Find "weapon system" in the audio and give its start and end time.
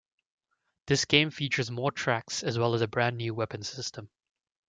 3.35-4.09